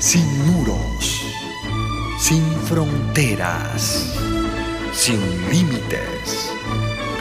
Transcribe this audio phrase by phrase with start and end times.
[0.00, 1.22] sin muros,
[2.18, 4.18] sin fronteras,
[4.92, 6.50] sin límites.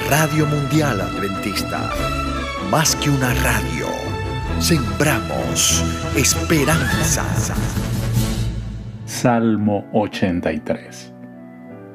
[0.10, 1.92] Radio Mundial Adventista,
[2.72, 3.88] más que una radio,
[4.60, 5.84] sembramos
[6.16, 7.26] esperanza.
[9.06, 11.14] Salmo 83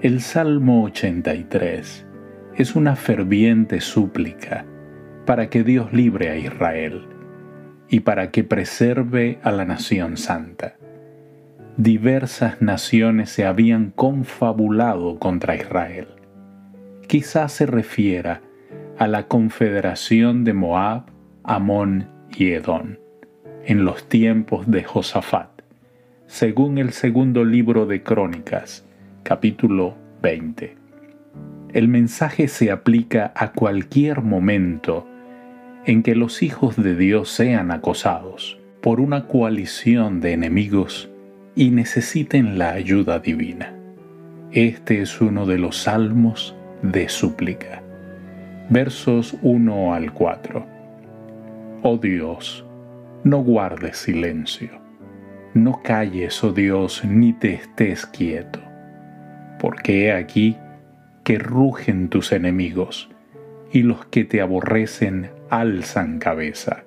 [0.03, 2.07] El Salmo 83
[2.57, 4.67] es una ferviente súplica
[5.25, 7.09] para que Dios libre a Israel
[7.89, 10.77] y para que preserve a la nación santa.
[11.77, 16.09] Diversas naciones se habían confabulado contra Israel.
[17.09, 18.43] Quizás se refiera
[18.99, 21.05] a la confederación de Moab,
[21.43, 23.01] Amón y Edón
[23.67, 25.63] en los tiempos de Josafat,
[26.27, 28.87] según el segundo libro de Crónicas,
[29.23, 30.77] capítulo 20.
[31.73, 35.09] El mensaje se aplica a cualquier momento
[35.87, 41.11] en que los hijos de Dios sean acosados por una coalición de enemigos
[41.55, 43.75] y necesiten la ayuda divina.
[44.53, 47.83] Este es uno de los salmos de súplica.
[48.71, 50.67] Versos 1 al 4.
[51.83, 52.65] Oh Dios,
[53.25, 54.71] no guardes silencio,
[55.53, 58.61] no calles, oh Dios, ni te estés quieto,
[59.59, 60.57] porque he aquí
[61.25, 63.11] que rugen tus enemigos
[63.73, 66.85] y los que te aborrecen alzan cabeza.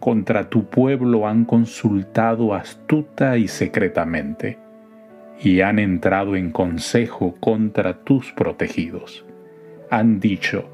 [0.00, 4.58] Contra tu pueblo han consultado astuta y secretamente,
[5.40, 9.24] y han entrado en consejo contra tus protegidos.
[9.90, 10.68] Han dicho,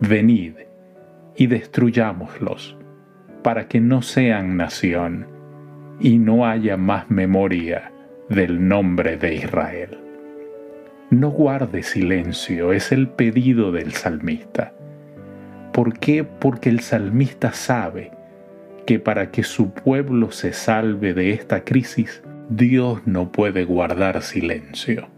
[0.00, 0.54] venid
[1.36, 2.76] y destruyámoslos,
[3.42, 5.26] para que no sean nación,
[5.98, 7.92] y no haya más memoria
[8.28, 9.98] del nombre de Israel.
[11.10, 14.72] No guarde silencio, es el pedido del salmista.
[15.72, 16.24] ¿Por qué?
[16.24, 18.10] Porque el salmista sabe
[18.86, 25.08] que para que su pueblo se salve de esta crisis, Dios no puede guardar silencio.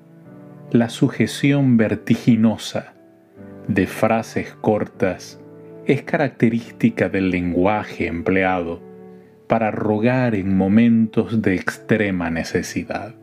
[0.70, 2.92] La sujeción vertiginosa
[3.68, 5.40] de frases cortas
[5.86, 8.82] es característica del lenguaje empleado
[9.46, 13.14] para rogar en momentos de extrema necesidad.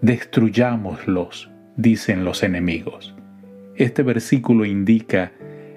[0.00, 3.14] Destruyámoslos dicen los enemigos.
[3.76, 5.32] Este versículo indica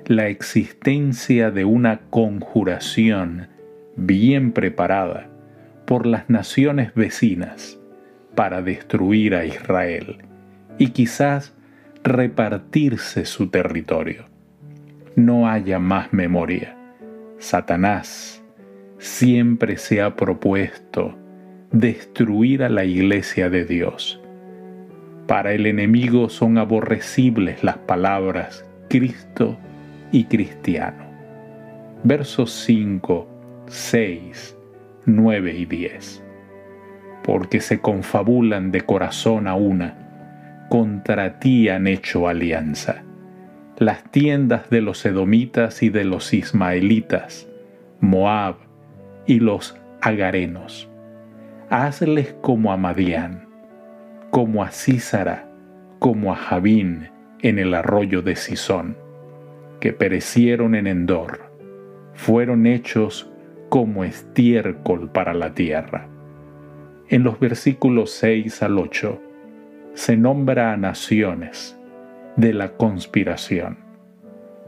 [0.07, 3.47] la existencia de una conjuración
[3.95, 5.29] bien preparada
[5.85, 7.79] por las naciones vecinas
[8.35, 10.17] para destruir a Israel
[10.77, 11.55] y quizás
[12.03, 14.25] repartirse su territorio.
[15.15, 16.75] No haya más memoria.
[17.37, 18.43] Satanás
[18.97, 21.17] siempre se ha propuesto
[21.71, 24.23] destruir a la iglesia de Dios
[25.27, 29.57] para el enemigo son aborrecibles las palabras Cristo
[30.13, 31.03] y cristiano.
[32.05, 33.27] Versos 5,
[33.67, 34.57] 6,
[35.05, 36.23] 9 y 10.
[37.25, 43.03] Porque se confabulan de corazón a una, contra ti han hecho alianza.
[43.77, 47.49] Las tiendas de los edomitas y de los ismaelitas,
[47.99, 48.55] Moab
[49.25, 50.89] y los agarenos.
[51.69, 53.43] Hazles como a Madián
[54.33, 55.47] como a Císara,
[55.99, 57.11] como a Javín
[57.43, 58.97] en el arroyo de Sison,
[59.83, 61.41] que perecieron en Endor,
[62.13, 63.29] fueron hechos
[63.67, 66.07] como estiércol para la tierra.
[67.09, 69.21] En los versículos 6 al 8
[69.93, 71.77] se nombra a naciones
[72.37, 73.77] de la conspiración.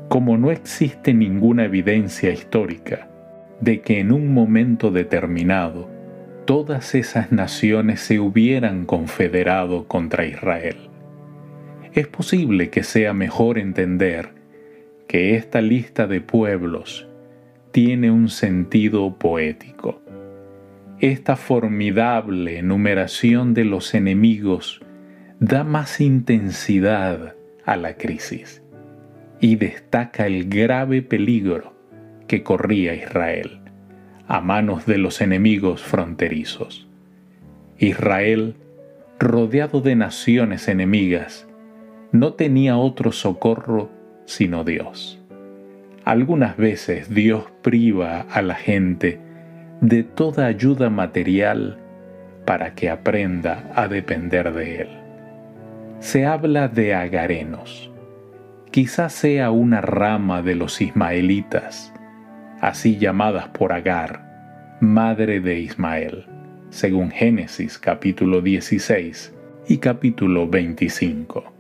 [0.09, 3.07] Como no existe ninguna evidencia histórica
[3.61, 5.89] de que en un momento determinado
[6.43, 10.89] todas esas naciones se hubieran confederado contra Israel.
[11.93, 14.43] Es posible que sea mejor entender
[15.15, 17.07] que esta lista de pueblos
[17.71, 20.01] tiene un sentido poético.
[20.99, 24.81] Esta formidable enumeración de los enemigos
[25.39, 27.33] da más intensidad
[27.63, 28.61] a la crisis
[29.39, 31.73] y destaca el grave peligro
[32.27, 33.61] que corría Israel
[34.27, 36.89] a manos de los enemigos fronterizos.
[37.77, 38.57] Israel,
[39.17, 41.47] rodeado de naciones enemigas,
[42.11, 43.94] no tenía otro socorro
[44.25, 45.19] sino Dios.
[46.03, 49.19] Algunas veces Dios priva a la gente
[49.81, 51.79] de toda ayuda material
[52.45, 54.89] para que aprenda a depender de Él.
[55.99, 57.91] Se habla de agarenos.
[58.71, 61.93] Quizás sea una rama de los ismaelitas,
[62.61, 66.25] así llamadas por Agar, madre de Ismael,
[66.69, 69.33] según Génesis capítulo 16
[69.67, 71.54] y capítulo 25.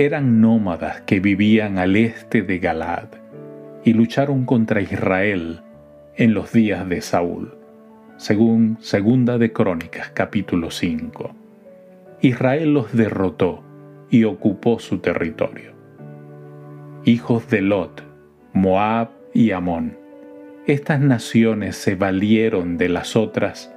[0.00, 3.08] Eran nómadas que vivían al este de Galad
[3.84, 5.60] y lucharon contra Israel
[6.16, 7.54] en los días de Saúl.
[8.16, 11.34] según Segunda de Crónicas capítulo 5.
[12.22, 13.62] Israel los derrotó
[14.08, 15.72] y ocupó su territorio.
[17.04, 18.02] Hijos de Lot,
[18.54, 19.98] Moab y Amón.
[20.66, 23.70] Estas naciones se valieron de las otras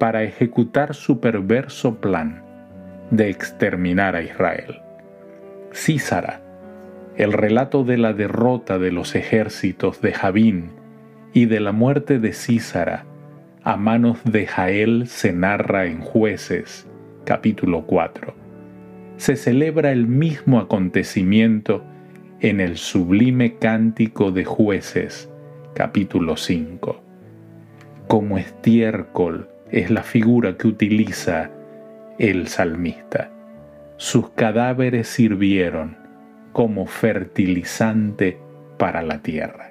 [0.00, 2.42] para ejecutar su perverso plan
[3.12, 4.82] de exterminar a Israel.
[5.74, 6.42] Císara,
[7.16, 10.70] el relato de la derrota de los ejércitos de Javín
[11.32, 13.06] y de la muerte de Císara
[13.64, 16.88] a manos de Jael se narra en Jueces,
[17.24, 18.34] capítulo 4.
[19.18, 21.84] Se celebra el mismo acontecimiento
[22.40, 25.30] en el sublime cántico de Jueces,
[25.74, 27.02] capítulo 5.
[28.08, 31.50] Como estiércol es la figura que utiliza
[32.18, 33.31] el salmista.
[34.02, 35.96] Sus cadáveres sirvieron
[36.52, 38.36] como fertilizante
[38.76, 39.70] para la tierra.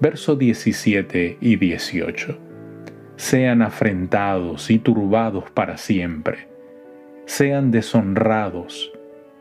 [0.00, 2.38] Verso 17 y 18.
[3.16, 6.46] Sean afrentados y turbados para siempre,
[7.24, 8.92] sean deshonrados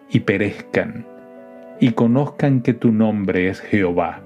[0.09, 1.05] y perezcan,
[1.81, 4.21] y conozcan que tu nombre es Jehová,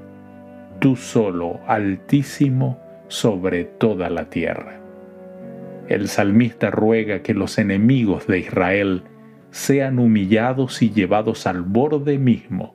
[0.77, 4.79] tú solo, altísimo sobre toda la tierra.
[5.87, 9.05] El salmista ruega que los enemigos de Israel
[9.51, 12.73] sean humillados y llevados al borde mismo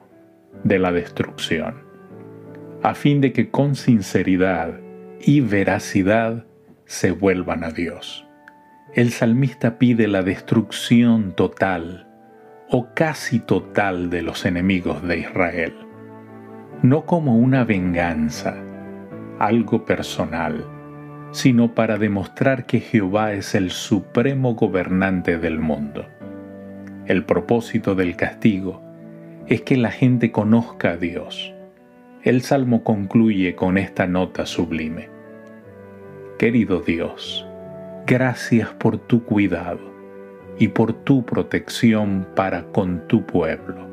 [0.63, 1.83] de la destrucción,
[2.83, 4.79] a fin de que con sinceridad
[5.21, 6.45] y veracidad
[6.85, 8.27] se vuelvan a Dios.
[8.95, 12.09] El salmista pide la destrucción total
[12.71, 15.75] o casi total de los enemigos de Israel,
[16.83, 18.55] no como una venganza,
[19.39, 20.67] algo personal,
[21.31, 26.07] sino para demostrar que Jehová es el supremo gobernante del mundo
[27.07, 28.83] el propósito del castigo
[29.47, 31.53] es que la gente conozca a Dios.
[32.23, 35.09] El Salmo concluye con esta nota sublime.
[36.39, 37.47] Querido Dios,
[38.07, 39.95] gracias por tu cuidado
[40.59, 43.87] y por tu protección para con tu pueblo.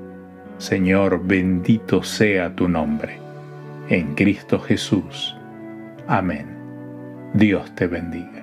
[0.58, 3.18] Señor, bendito sea tu nombre.
[3.90, 5.36] En Cristo Jesús.
[6.08, 6.48] Amén.
[7.34, 8.43] Dios te bendiga.